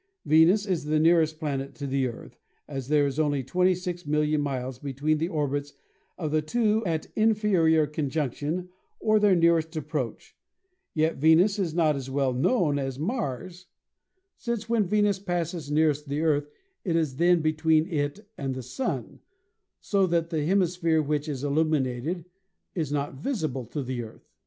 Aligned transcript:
Venus 0.25 0.65
is 0.65 0.85
the 0.85 0.99
nearest 0.99 1.37
planet 1.37 1.75
to 1.75 1.85
the 1.85 2.07
Earth, 2.07 2.39
as 2.67 2.87
there 2.87 3.05
is 3.05 3.19
only 3.19 3.43
26,000,000 3.43 4.39
miles 4.39 4.79
between 4.79 5.19
the 5.19 5.27
orbits 5.27 5.73
of 6.17 6.31
the 6.31 6.41
two 6.41 6.83
at 6.87 7.05
inferior 7.15 7.85
conjunction 7.85 8.69
or 8.99 9.19
their 9.19 9.35
nearest 9.35 9.75
approach, 9.77 10.35
yet 10.95 11.17
Venus 11.17 11.59
is 11.59 11.75
not 11.75 11.95
as 11.95 12.09
well 12.09 12.33
known 12.33 12.79
as 12.79 12.97
Mars, 12.97 13.67
since 14.37 14.67
when 14.67 14.87
Venus 14.87 15.19
passes 15.19 15.69
nearest 15.69 16.09
the 16.09 16.21
Earth 16.21 16.49
it 16.83 16.95
is 16.95 17.17
then 17.17 17.41
between 17.43 17.85
it 17.85 18.27
and 18.39 18.55
the 18.55 18.63
Sun, 18.63 19.19
so 19.79 20.07
that 20.07 20.31
the 20.31 20.43
hemisphere 20.43 21.03
which 21.03 21.29
is 21.29 21.43
illuminated 21.43 22.25
is 22.73 22.91
not 22.91 23.13
visible 23.21 23.65
to 23.65 23.83
the 23.83 24.01
Earth. 24.01 24.27